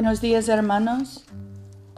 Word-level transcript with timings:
Buenos 0.00 0.22
días 0.22 0.48
hermanos. 0.48 1.26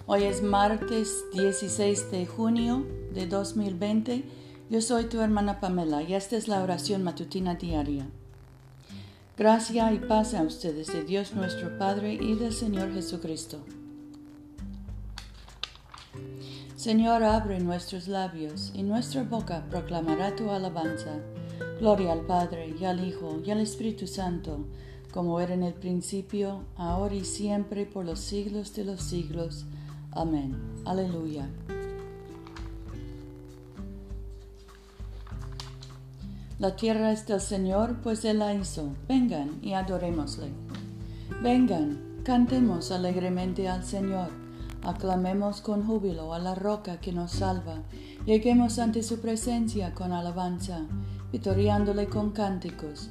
Hoy 0.06 0.24
es 0.24 0.42
martes 0.42 1.24
16 1.34 2.10
de 2.10 2.26
junio 2.26 2.84
de 3.14 3.28
2020. 3.28 4.24
Yo 4.68 4.80
soy 4.82 5.04
tu 5.04 5.20
hermana 5.20 5.60
Pamela 5.60 6.02
y 6.02 6.14
esta 6.14 6.36
es 6.36 6.48
la 6.48 6.64
oración 6.64 7.04
matutina 7.04 7.54
diaria. 7.54 8.08
Gracia 9.38 9.92
y 9.92 10.00
paz 10.00 10.34
a 10.34 10.42
ustedes 10.42 10.88
de 10.88 11.04
Dios 11.04 11.34
nuestro 11.34 11.78
Padre 11.78 12.14
y 12.14 12.34
del 12.34 12.52
Señor 12.52 12.92
Jesucristo. 12.92 13.58
Señor, 16.74 17.22
abre 17.22 17.60
nuestros 17.60 18.08
labios 18.08 18.72
y 18.74 18.82
nuestra 18.82 19.22
boca 19.22 19.64
proclamará 19.70 20.34
tu 20.34 20.50
alabanza. 20.50 21.20
Gloria 21.78 22.14
al 22.14 22.22
Padre 22.22 22.74
y 22.76 22.84
al 22.84 23.06
Hijo 23.06 23.40
y 23.44 23.52
al 23.52 23.60
Espíritu 23.60 24.08
Santo 24.08 24.66
como 25.12 25.40
era 25.40 25.52
en 25.52 25.62
el 25.62 25.74
principio, 25.74 26.62
ahora 26.74 27.14
y 27.14 27.24
siempre, 27.24 27.84
por 27.84 28.04
los 28.04 28.18
siglos 28.18 28.74
de 28.74 28.84
los 28.84 29.02
siglos. 29.02 29.66
Amén. 30.10 30.56
Aleluya. 30.86 31.48
La 36.58 36.76
tierra 36.76 37.12
es 37.12 37.26
del 37.26 37.40
Señor, 37.40 37.96
pues 38.02 38.24
Él 38.24 38.38
la 38.38 38.54
hizo. 38.54 38.94
Vengan 39.06 39.58
y 39.62 39.74
adorémosle. 39.74 40.50
Vengan, 41.42 42.22
cantemos 42.24 42.90
alegremente 42.90 43.68
al 43.68 43.84
Señor. 43.84 44.30
Aclamemos 44.82 45.60
con 45.60 45.86
júbilo 45.86 46.32
a 46.32 46.38
la 46.38 46.54
roca 46.54 47.00
que 47.00 47.12
nos 47.12 47.32
salva. 47.32 47.82
Lleguemos 48.24 48.78
ante 48.78 49.02
su 49.02 49.20
presencia 49.20 49.92
con 49.92 50.12
alabanza, 50.12 50.86
vitoriándole 51.32 52.06
con 52.06 52.30
cánticos 52.30 53.10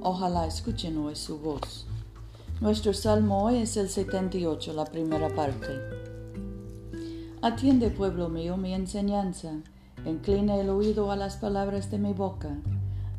Ojalá 0.00 0.46
escuchen 0.46 0.96
hoy 0.98 1.16
su 1.16 1.40
voz. 1.40 1.84
Nuestro 2.60 2.92
salmo 2.92 3.42
hoy 3.42 3.56
es 3.56 3.76
el 3.76 3.88
78, 3.88 4.72
la 4.72 4.84
primera 4.84 5.28
parte. 5.28 5.80
Atiende, 7.42 7.90
pueblo 7.90 8.28
mío, 8.28 8.56
mi 8.56 8.74
enseñanza. 8.74 9.54
Inclina 10.06 10.54
el 10.54 10.70
oído 10.70 11.10
a 11.10 11.16
las 11.16 11.36
palabras 11.38 11.90
de 11.90 11.98
mi 11.98 12.12
boca. 12.12 12.56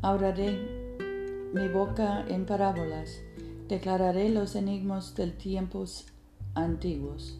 Hablaré 0.00 0.96
mi 1.52 1.68
boca 1.68 2.24
en 2.26 2.46
parábolas. 2.46 3.10
Declararé 3.68 4.30
los 4.30 4.56
enigmas 4.56 5.14
del 5.14 5.34
tiempos 5.34 6.06
antiguos. 6.54 7.38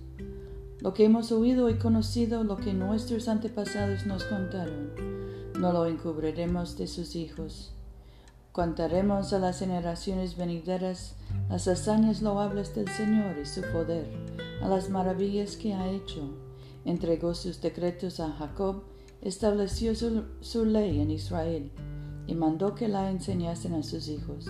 Lo 0.81 0.93
que 0.93 1.07
hemos 1.07 1.33
oído 1.33 1.71
y 1.71 1.79
conocido, 1.79 2.45
lo 2.45 2.59
que 2.59 2.75
nuestros 2.75 3.27
antepasados 3.27 4.05
nos 4.05 4.23
contaron, 4.25 4.91
no 5.59 5.73
lo 5.73 5.87
encubriremos 5.87 6.77
de 6.77 6.87
sus 6.87 7.17
hijos 7.17 7.73
Contaremos 8.53 9.33
a 9.33 9.39
las 9.39 9.61
generaciones 9.61 10.37
venideras 10.37 11.15
las 11.49 11.69
hazañas 11.69 12.21
loables 12.21 12.75
del 12.75 12.89
Señor 12.89 13.39
y 13.41 13.47
su 13.47 13.61
poder, 13.61 14.11
a 14.61 14.69
las 14.69 14.91
maravillas 14.91 15.57
que 15.57 15.73
ha 15.73 15.89
hecho. 15.89 16.35
Entregó 16.85 17.35
sus 17.35 17.61
decretos 17.61 18.19
a 18.19 18.33
Jacob, 18.33 18.83
estableció 19.23 19.95
su, 19.95 20.65
ley 20.65 21.01
en 21.01 21.13
Israel 21.13 21.71
y 22.27 22.35
mandó 22.35 22.75
que 22.75 22.89
la 22.89 23.09
enseñasen 23.13 23.75
a 23.75 23.85
sus 23.85 24.09
hijos, 24.09 24.47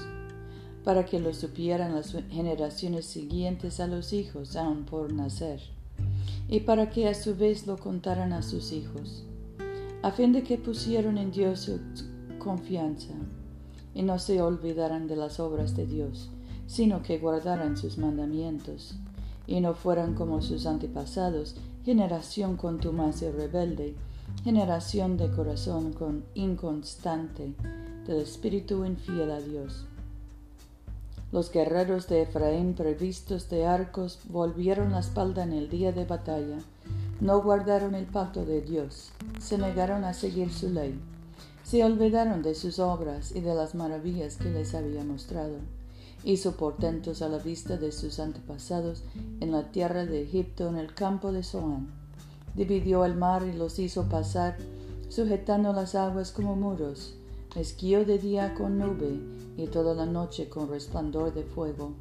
para 0.82 1.04
que 1.04 1.20
lo 1.20 1.34
supieran 1.34 1.94
las 1.94 2.16
generaciones 2.30 3.04
siguientes 3.04 3.80
a 3.80 3.86
los 3.86 4.14
hijos 4.14 4.56
aún 4.56 4.86
por 4.86 5.12
nacer, 5.12 5.60
y 6.48 6.60
para 6.60 6.88
que 6.88 7.06
a 7.06 7.12
su 7.12 7.36
vez 7.36 7.66
lo 7.66 7.76
contaran 7.76 8.32
a 8.32 8.40
sus 8.40 8.72
hijos, 8.72 9.26
a 10.00 10.10
fin 10.10 10.32
de 10.32 10.42
que 10.42 10.56
pusieron 10.56 11.18
en 11.18 11.30
Dios 11.32 11.60
su 11.60 11.78
confianza 12.38 13.12
y 13.94 14.02
no 14.02 14.18
se 14.18 14.40
olvidaran 14.40 15.08
de 15.08 15.16
las 15.16 15.40
obras 15.40 15.76
de 15.76 15.86
Dios, 15.86 16.30
sino 16.66 17.02
que 17.02 17.18
guardaran 17.18 17.76
sus 17.76 17.98
mandamientos, 17.98 18.94
y 19.46 19.60
no 19.60 19.74
fueran 19.74 20.14
como 20.14 20.42
sus 20.42 20.66
antepasados, 20.66 21.56
generación 21.84 22.56
contumaz 22.56 23.22
y 23.22 23.30
rebelde, 23.30 23.94
generación 24.44 25.16
de 25.16 25.30
corazón 25.30 25.92
con 25.92 26.24
inconstante, 26.34 27.54
del 28.06 28.18
espíritu 28.18 28.84
infiel 28.84 29.30
a 29.30 29.40
Dios. 29.40 29.86
Los 31.32 31.50
guerreros 31.50 32.08
de 32.08 32.22
Efraín, 32.22 32.74
previstos 32.74 33.48
de 33.50 33.66
arcos, 33.66 34.20
volvieron 34.28 34.92
la 34.92 35.00
espalda 35.00 35.44
en 35.44 35.52
el 35.52 35.68
día 35.68 35.92
de 35.92 36.04
batalla, 36.04 36.58
no 37.20 37.42
guardaron 37.42 37.94
el 37.94 38.06
pacto 38.06 38.44
de 38.44 38.62
Dios, 38.62 39.12
se 39.38 39.58
negaron 39.58 40.04
a 40.04 40.14
seguir 40.14 40.52
su 40.52 40.70
ley 40.70 40.98
se 41.70 41.84
olvidaron 41.84 42.42
de 42.42 42.56
sus 42.56 42.80
obras 42.80 43.30
y 43.30 43.42
de 43.42 43.54
las 43.54 43.76
maravillas 43.76 44.34
que 44.34 44.50
les 44.50 44.74
había 44.74 45.04
mostrado. 45.04 45.54
Hizo 46.24 46.56
portentos 46.56 47.22
a 47.22 47.28
la 47.28 47.38
vista 47.38 47.76
de 47.76 47.92
sus 47.92 48.18
antepasados 48.18 49.04
en 49.38 49.52
la 49.52 49.70
tierra 49.70 50.04
de 50.04 50.20
Egipto, 50.20 50.66
en 50.66 50.78
el 50.78 50.92
campo 50.92 51.30
de 51.30 51.44
Zoán. 51.44 51.86
Dividió 52.56 53.04
el 53.04 53.14
mar 53.14 53.44
y 53.46 53.56
los 53.56 53.78
hizo 53.78 54.08
pasar, 54.08 54.56
sujetando 55.08 55.72
las 55.72 55.94
aguas 55.94 56.32
como 56.32 56.56
muros. 56.56 57.14
Les 57.54 57.80
de 57.80 58.18
día 58.18 58.52
con 58.54 58.76
nube 58.76 59.20
y 59.56 59.68
toda 59.68 59.94
la 59.94 60.06
noche 60.06 60.48
con 60.48 60.68
resplandor 60.68 61.32
de 61.32 61.44
fuego. 61.44 61.92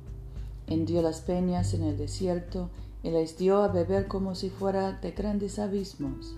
Hendió 0.66 1.04
las 1.04 1.22
peñas 1.22 1.76
en 1.76 1.84
el 1.84 1.96
desierto 1.96 2.72
y 3.04 3.12
les 3.12 3.38
dio 3.38 3.62
a 3.62 3.68
beber 3.68 4.08
como 4.08 4.34
si 4.34 4.50
fuera 4.50 4.94
de 4.94 5.12
grandes 5.12 5.60
abismos. 5.60 6.34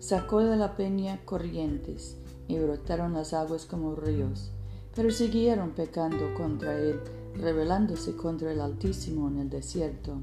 Sacó 0.00 0.40
de 0.40 0.56
la 0.56 0.76
peña 0.76 1.20
corrientes 1.24 2.16
y 2.48 2.58
brotaron 2.58 3.12
las 3.12 3.34
aguas 3.34 3.66
como 3.66 3.94
ríos, 3.94 4.50
pero 4.96 5.10
siguieron 5.10 5.70
pecando 5.70 6.34
contra 6.34 6.76
él, 6.76 7.00
rebelándose 7.34 8.16
contra 8.16 8.50
el 8.50 8.60
Altísimo 8.60 9.28
en 9.28 9.38
el 9.38 9.50
desierto. 9.50 10.22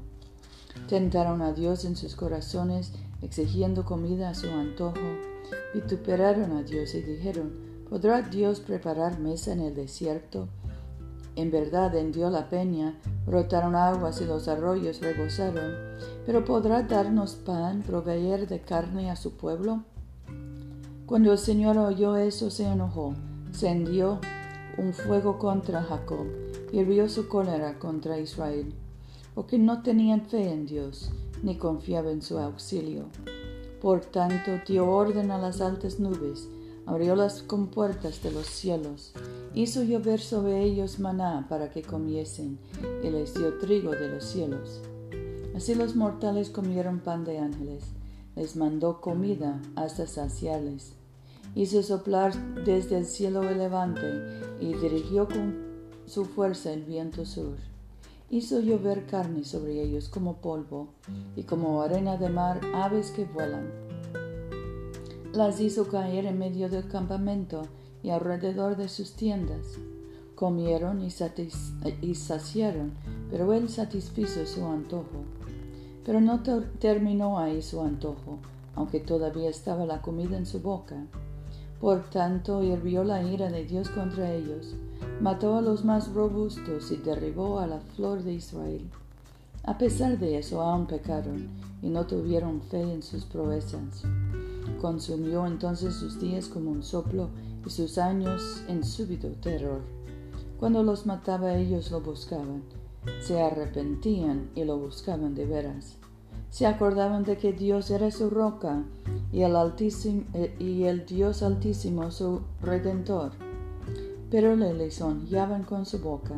Tentaron 0.88 1.40
a 1.40 1.52
Dios 1.52 1.84
en 1.84 1.96
sus 1.96 2.14
corazones, 2.14 2.92
exigiendo 3.22 3.84
comida 3.84 4.28
a 4.28 4.34
su 4.34 4.48
antojo, 4.48 5.00
vituperaron 5.72 6.52
a 6.52 6.62
Dios 6.62 6.94
y 6.94 7.02
dijeron, 7.02 7.52
¿podrá 7.88 8.22
Dios 8.22 8.60
preparar 8.60 9.18
mesa 9.18 9.52
en 9.52 9.60
el 9.60 9.74
desierto? 9.74 10.48
En 11.36 11.50
verdad 11.50 11.94
hendió 11.94 12.30
la 12.30 12.48
peña, 12.48 12.98
brotaron 13.26 13.74
aguas 13.74 14.20
y 14.20 14.24
los 14.24 14.48
arroyos 14.48 15.00
rebosaron, 15.00 15.74
pero 16.24 16.44
¿podrá 16.44 16.82
darnos 16.82 17.34
pan, 17.34 17.82
proveer 17.82 18.46
de 18.48 18.60
carne 18.60 19.10
a 19.10 19.16
su 19.16 19.36
pueblo? 19.36 19.84
Cuando 21.06 21.30
el 21.30 21.38
Señor 21.38 21.78
oyó 21.78 22.16
eso, 22.16 22.50
se 22.50 22.64
enojó, 22.64 23.14
encendió 23.46 24.18
un 24.76 24.92
fuego 24.92 25.38
contra 25.38 25.84
Jacob, 25.84 26.26
hirvió 26.72 27.08
su 27.08 27.28
cólera 27.28 27.78
contra 27.78 28.18
Israel, 28.18 28.74
porque 29.32 29.56
no 29.56 29.82
tenían 29.84 30.22
fe 30.22 30.50
en 30.50 30.66
Dios, 30.66 31.12
ni 31.44 31.58
confiaban 31.58 32.14
en 32.14 32.22
su 32.22 32.38
auxilio. 32.38 33.04
Por 33.80 34.00
tanto, 34.00 34.50
dio 34.66 34.90
orden 34.90 35.30
a 35.30 35.38
las 35.38 35.60
altas 35.60 36.00
nubes, 36.00 36.48
abrió 36.86 37.14
las 37.14 37.40
compuertas 37.40 38.20
de 38.24 38.32
los 38.32 38.46
cielos, 38.46 39.12
hizo 39.54 39.84
llover 39.84 40.18
sobre 40.18 40.64
ellos 40.64 40.98
maná 40.98 41.46
para 41.48 41.70
que 41.70 41.82
comiesen, 41.82 42.58
y 43.04 43.10
les 43.10 43.32
dio 43.32 43.58
trigo 43.58 43.92
de 43.92 44.08
los 44.08 44.24
cielos. 44.24 44.80
Así 45.54 45.76
los 45.76 45.94
mortales 45.94 46.50
comieron 46.50 46.98
pan 46.98 47.24
de 47.24 47.38
ángeles 47.38 47.84
les 48.36 48.54
mandó 48.54 49.00
comida 49.00 49.60
hasta 49.74 50.06
saciarles. 50.06 50.92
Hizo 51.54 51.82
soplar 51.82 52.34
desde 52.64 52.98
el 52.98 53.06
cielo 53.06 53.48
el 53.48 53.58
levante 53.58 54.06
y 54.60 54.74
dirigió 54.74 55.26
con 55.26 55.56
su 56.04 56.26
fuerza 56.26 56.72
el 56.72 56.84
viento 56.84 57.24
sur. 57.24 57.56
Hizo 58.28 58.60
llover 58.60 59.06
carne 59.06 59.44
sobre 59.44 59.82
ellos 59.82 60.08
como 60.08 60.36
polvo 60.36 60.88
y 61.34 61.44
como 61.44 61.80
arena 61.80 62.16
de 62.16 62.28
mar 62.28 62.60
aves 62.74 63.10
que 63.10 63.24
vuelan. 63.24 63.70
Las 65.32 65.60
hizo 65.60 65.88
caer 65.88 66.26
en 66.26 66.38
medio 66.38 66.68
del 66.68 66.88
campamento 66.88 67.62
y 68.02 68.10
alrededor 68.10 68.76
de 68.76 68.88
sus 68.88 69.12
tiendas. 69.12 69.66
Comieron 70.34 71.00
y, 71.00 71.08
y 72.02 72.14
saciaron, 72.14 72.92
pero 73.30 73.52
él 73.54 73.68
satisfizo 73.68 74.44
su 74.44 74.64
antojo. 74.66 75.24
Pero 76.06 76.20
no 76.20 76.40
terminó 76.78 77.40
ahí 77.40 77.60
su 77.60 77.80
antojo, 77.80 78.38
aunque 78.76 79.00
todavía 79.00 79.50
estaba 79.50 79.84
la 79.86 80.00
comida 80.00 80.38
en 80.38 80.46
su 80.46 80.60
boca. 80.60 81.04
Por 81.80 82.08
tanto, 82.10 82.62
hirvió 82.62 83.02
la 83.02 83.24
ira 83.24 83.50
de 83.50 83.64
Dios 83.64 83.90
contra 83.90 84.32
ellos, 84.32 84.76
mató 85.20 85.56
a 85.56 85.62
los 85.62 85.84
más 85.84 86.14
robustos 86.14 86.92
y 86.92 86.96
derribó 86.98 87.58
a 87.58 87.66
la 87.66 87.80
flor 87.80 88.22
de 88.22 88.34
Israel. 88.34 88.88
A 89.64 89.78
pesar 89.78 90.16
de 90.16 90.38
eso, 90.38 90.62
aún 90.62 90.86
pecaron 90.86 91.48
y 91.82 91.88
no 91.88 92.06
tuvieron 92.06 92.60
fe 92.62 92.80
en 92.80 93.02
sus 93.02 93.24
proezas. 93.24 94.04
Consumió 94.80 95.44
entonces 95.44 95.92
sus 95.94 96.20
días 96.20 96.46
como 96.46 96.70
un 96.70 96.84
soplo 96.84 97.30
y 97.66 97.70
sus 97.70 97.98
años 97.98 98.62
en 98.68 98.84
súbito 98.84 99.28
terror. 99.42 99.80
Cuando 100.60 100.84
los 100.84 101.04
mataba 101.04 101.56
ellos 101.56 101.90
lo 101.90 102.00
buscaban, 102.00 102.62
se 103.20 103.40
arrepentían 103.40 104.50
y 104.54 104.64
lo 104.64 104.78
buscaban 104.78 105.34
de 105.34 105.46
veras. 105.46 105.98
Se 106.50 106.66
acordaban 106.66 107.24
de 107.24 107.36
que 107.36 107.52
Dios 107.52 107.90
era 107.90 108.10
su 108.10 108.30
roca 108.30 108.84
y 109.32 109.42
el, 109.42 109.56
altísimo, 109.56 110.24
eh, 110.34 110.54
y 110.58 110.84
el 110.84 111.04
Dios 111.04 111.42
altísimo 111.42 112.10
su 112.10 112.40
redentor. 112.62 113.32
Pero 114.30 114.56
le 114.56 114.74
lisonjeaban 114.74 115.64
con 115.64 115.86
su 115.86 115.98
boca 115.98 116.34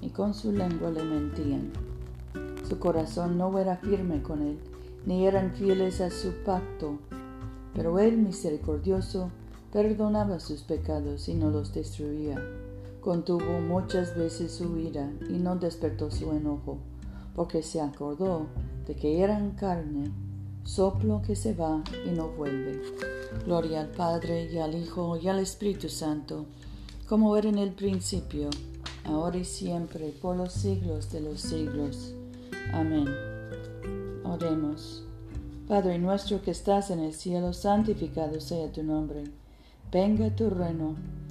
y 0.00 0.10
con 0.10 0.34
su 0.34 0.52
lengua 0.52 0.90
le 0.90 1.02
mentían. 1.02 1.72
Su 2.68 2.78
corazón 2.78 3.38
no 3.38 3.58
era 3.58 3.76
firme 3.76 4.22
con 4.22 4.42
él, 4.42 4.58
ni 5.04 5.26
eran 5.26 5.52
fieles 5.52 6.00
a 6.00 6.10
su 6.10 6.32
pacto. 6.44 6.98
Pero 7.74 7.98
él, 7.98 8.16
misericordioso, 8.18 9.30
perdonaba 9.72 10.40
sus 10.40 10.62
pecados 10.62 11.28
y 11.28 11.34
no 11.34 11.50
los 11.50 11.74
destruía. 11.74 12.40
Contuvo 13.06 13.60
muchas 13.60 14.16
veces 14.16 14.50
su 14.50 14.78
ira 14.78 15.12
y 15.30 15.34
no 15.34 15.54
despertó 15.54 16.10
su 16.10 16.32
enojo, 16.32 16.78
porque 17.36 17.62
se 17.62 17.80
acordó 17.80 18.48
de 18.84 18.96
que 18.96 19.20
eran 19.22 19.52
carne, 19.52 20.10
soplo 20.64 21.22
que 21.22 21.36
se 21.36 21.54
va 21.54 21.84
y 22.04 22.10
no 22.10 22.30
vuelve. 22.30 22.82
Gloria 23.44 23.82
al 23.82 23.90
Padre 23.90 24.52
y 24.52 24.58
al 24.58 24.74
Hijo 24.74 25.16
y 25.18 25.28
al 25.28 25.38
Espíritu 25.38 25.88
Santo, 25.88 26.46
como 27.08 27.36
era 27.36 27.48
en 27.48 27.58
el 27.58 27.74
principio, 27.74 28.50
ahora 29.04 29.36
y 29.36 29.44
siempre, 29.44 30.12
por 30.20 30.36
los 30.36 30.52
siglos 30.52 31.12
de 31.12 31.20
los 31.20 31.40
siglos. 31.40 32.12
Amén. 32.72 33.06
Oremos. 34.24 35.04
Padre 35.68 36.00
nuestro 36.00 36.42
que 36.42 36.50
estás 36.50 36.90
en 36.90 36.98
el 36.98 37.14
cielo, 37.14 37.52
santificado 37.52 38.40
sea 38.40 38.72
tu 38.72 38.82
nombre. 38.82 39.22
Venga 39.92 40.34
tu 40.34 40.50
reino, 40.50 40.96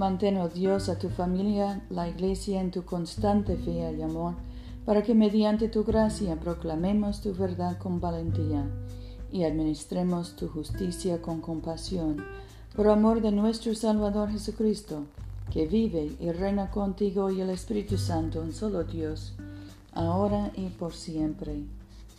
Mantén, 0.00 0.38
oh 0.38 0.48
Dios, 0.48 0.88
a 0.88 0.96
tu 0.96 1.10
familia, 1.10 1.82
la 1.90 2.08
iglesia 2.08 2.62
en 2.62 2.70
tu 2.70 2.86
constante 2.86 3.58
fe 3.58 3.92
y 3.98 4.00
amor 4.00 4.32
para 4.86 5.02
que 5.02 5.14
mediante 5.14 5.68
tu 5.68 5.84
gracia 5.84 6.40
proclamemos 6.40 7.20
tu 7.20 7.34
verdad 7.34 7.76
con 7.76 8.00
valentía 8.00 8.64
y 9.30 9.44
administremos 9.44 10.36
tu 10.36 10.48
justicia 10.48 11.20
con 11.20 11.42
compasión, 11.42 12.24
por 12.74 12.88
amor 12.88 13.20
de 13.20 13.30
nuestro 13.30 13.74
Salvador 13.74 14.30
Jesucristo, 14.30 15.04
que 15.52 15.66
vive 15.66 16.16
y 16.18 16.32
reina 16.32 16.70
contigo 16.70 17.30
y 17.30 17.42
el 17.42 17.50
Espíritu 17.50 17.98
Santo, 17.98 18.40
un 18.40 18.54
solo 18.54 18.84
Dios, 18.84 19.34
ahora 19.92 20.50
y 20.56 20.70
por 20.70 20.94
siempre. 20.94 21.60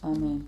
Amén. 0.03 0.45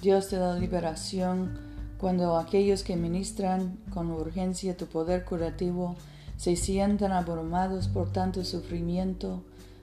Dios 0.00 0.30
de 0.30 0.38
la 0.38 0.54
liberación, 0.54 1.58
cuando 1.98 2.38
aquellos 2.38 2.82
que 2.82 2.96
ministran 2.96 3.78
con 3.92 4.10
urgencia 4.10 4.74
tu 4.74 4.86
poder 4.86 5.26
curativo 5.26 5.94
se 6.38 6.56
sientan 6.56 7.12
abrumados 7.12 7.88
por 7.88 8.10
tanto 8.10 8.42
sufrimiento, 8.44 9.42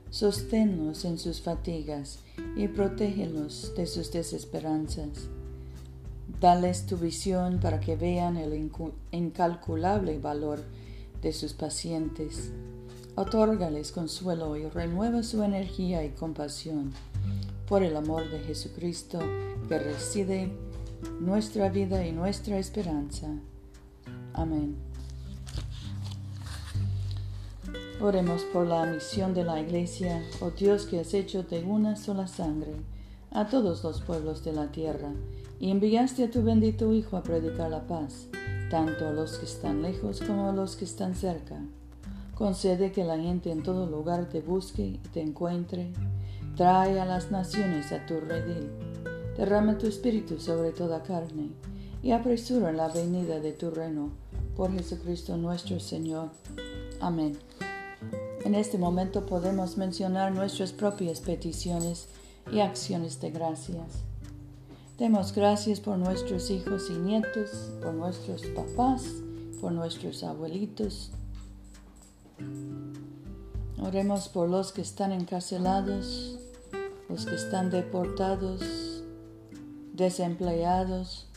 sosténlos 0.09 1.05
en 1.05 1.19
sus 1.19 1.41
fatigas 1.41 2.17
y 2.55 2.67
protégelos 2.67 3.73
de 3.77 3.85
sus 3.85 4.11
desesperanzas. 4.11 5.29
Dales 6.41 6.87
tu 6.87 6.97
visión 6.97 7.59
para 7.59 7.79
que 7.79 7.95
vean 7.95 8.37
el 8.37 8.71
incalculable 9.11 10.17
valor 10.17 10.63
de 11.21 11.31
sus 11.31 11.53
pacientes. 11.53 12.51
Otórgales 13.13 13.91
consuelo 13.91 14.57
y 14.57 14.67
renueva 14.67 15.21
su 15.21 15.43
energía 15.43 16.03
y 16.03 16.09
compasión. 16.09 16.93
Por 17.67 17.83
el 17.83 17.97
amor 17.97 18.29
de 18.29 18.39
Jesucristo 18.39 19.19
que 19.67 19.77
reside 19.77 20.51
nuestra 21.19 21.67
vida 21.69 22.05
y 22.07 22.13
nuestra 22.13 22.57
esperanza. 22.59 23.27
Amén. 24.33 24.77
Oremos 27.99 28.43
por 28.53 28.67
la 28.67 28.85
misión 28.85 29.33
de 29.33 29.43
la 29.43 29.59
Iglesia, 29.59 30.23
oh 30.39 30.51
Dios 30.51 30.85
que 30.85 31.01
has 31.01 31.13
hecho 31.13 31.43
de 31.43 31.63
una 31.63 31.97
sola 31.97 32.27
sangre 32.27 32.73
a 33.31 33.47
todos 33.47 33.83
los 33.83 34.01
pueblos 34.01 34.45
de 34.45 34.53
la 34.53 34.71
tierra, 34.71 35.11
y 35.59 35.71
enviaste 35.71 36.23
a 36.23 36.31
tu 36.31 36.43
bendito 36.43 36.93
Hijo 36.93 37.17
a 37.17 37.23
predicar 37.23 37.69
la 37.69 37.85
paz, 37.85 38.27
tanto 38.69 39.07
a 39.07 39.11
los 39.11 39.39
que 39.39 39.45
están 39.45 39.81
lejos 39.81 40.21
como 40.21 40.47
a 40.47 40.53
los 40.53 40.77
que 40.77 40.85
están 40.85 41.15
cerca. 41.15 41.59
Concede 42.35 42.91
que 42.91 43.03
la 43.03 43.17
gente 43.17 43.51
en 43.51 43.63
todo 43.63 43.87
lugar 43.87 44.29
te 44.29 44.41
busque 44.41 44.83
y 44.83 44.97
te 45.11 45.21
encuentre. 45.21 45.91
Trae 46.57 46.99
a 46.99 47.05
las 47.05 47.31
naciones 47.31 47.91
a 47.91 48.05
tu 48.05 48.19
redil 48.19 48.69
derrama 49.37 49.77
tu 49.77 49.87
espíritu 49.87 50.39
sobre 50.39 50.71
toda 50.71 51.03
carne, 51.03 51.51
y 52.01 52.11
apresura 52.11 52.71
la 52.71 52.87
venida 52.89 53.39
de 53.39 53.53
tu 53.53 53.69
reino, 53.69 54.09
por 54.55 54.71
Jesucristo 54.73 55.37
nuestro 55.37 55.79
Señor. 55.79 56.29
Amén. 56.99 57.37
En 58.43 58.55
este 58.55 58.77
momento 58.77 59.25
podemos 59.25 59.77
mencionar 59.77 60.31
nuestras 60.31 60.71
propias 60.71 61.19
peticiones 61.19 62.07
y 62.51 62.59
acciones 62.59 63.19
de 63.21 63.31
gracias. 63.31 64.03
Demos 64.97 65.33
gracias 65.33 65.79
por 65.79 65.97
nuestros 65.97 66.49
hijos 66.49 66.89
y 66.89 66.97
nietos, 66.97 67.71
por 67.83 67.93
nuestros 67.93 68.41
papás, 68.47 69.03
por 69.61 69.71
nuestros 69.71 70.23
abuelitos. 70.23 71.11
Oremos 73.79 74.27
por 74.29 74.49
los 74.49 74.71
que 74.71 74.81
están 74.81 75.11
encarcelados, 75.11 76.36
los 77.09 77.25
que 77.25 77.35
están 77.35 77.69
deportados, 77.69 79.03
desempleados. 79.93 81.27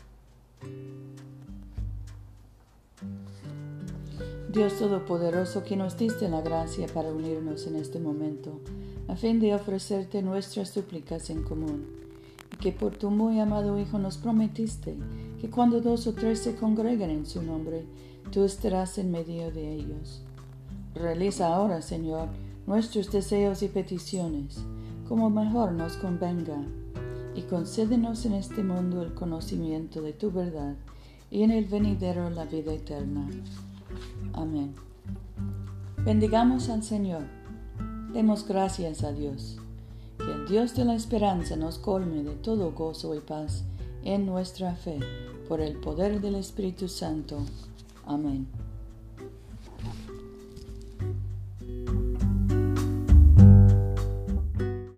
Dios 4.53 4.79
Todopoderoso, 4.79 5.63
que 5.63 5.77
nos 5.77 5.97
diste 5.97 6.29
la 6.29 6.41
gracia 6.41 6.89
para 6.89 7.13
unirnos 7.13 7.67
en 7.69 7.77
este 7.77 8.01
momento, 8.01 8.61
a 9.07 9.15
fin 9.15 9.39
de 9.39 9.55
ofrecerte 9.55 10.23
nuestras 10.23 10.71
súplicas 10.71 11.31
en 11.31 11.45
común, 11.45 11.87
y 12.53 12.57
que 12.57 12.73
por 12.73 12.97
tu 12.97 13.11
muy 13.11 13.39
amado 13.39 13.79
Hijo 13.79 13.99
nos 13.99 14.19
prometiste 14.19 14.97
que 15.41 15.51
cuando 15.51 15.81
dos 15.81 16.07
o 16.09 16.15
tres 16.15 16.41
se 16.41 16.57
congregan 16.57 17.11
en 17.11 17.27
su 17.27 17.43
nombre, 17.43 17.85
tú 18.33 18.45
estarás 18.45 18.99
en 18.99 19.13
medio 19.13 19.53
de 19.53 19.73
ellos. 19.73 20.23
Realiza 20.95 21.55
ahora, 21.55 21.81
Señor, 21.81 22.29
nuestros 22.67 23.11
deseos 23.13 23.63
y 23.63 23.69
peticiones, 23.69 24.59
como 25.11 25.29
mejor 25.29 25.73
nos 25.73 25.95
convenga 25.97 26.63
y 27.35 27.43
concédenos 27.43 28.27
en 28.27 28.35
este 28.35 28.63
mundo 28.63 29.03
el 29.03 29.13
conocimiento 29.13 30.03
de 30.03 30.13
tu 30.13 30.31
verdad 30.31 30.77
y 31.33 31.43
en 31.43 31.51
el 31.51 31.65
venidero 31.65 32.31
la 32.31 32.45
vida 32.45 32.73
eterna. 32.73 33.29
Amén. 34.35 34.73
Bendigamos 36.05 36.69
al 36.69 36.85
Señor. 36.85 37.25
Demos 38.13 38.47
gracias 38.47 39.03
a 39.03 39.11
Dios. 39.11 39.59
Que 40.17 40.31
el 40.31 40.47
Dios 40.47 40.77
de 40.77 40.85
la 40.85 40.95
esperanza 40.95 41.57
nos 41.57 41.79
colme 41.79 42.23
de 42.23 42.37
todo 42.37 42.71
gozo 42.71 43.13
y 43.17 43.21
paz 43.21 43.65
en 44.05 44.27
nuestra 44.27 44.77
fe, 44.77 45.01
por 45.49 45.61
el 45.61 45.75
poder 45.81 46.21
del 46.21 46.37
Espíritu 46.37 46.87
Santo. 46.87 47.39
Amén. 48.07 48.47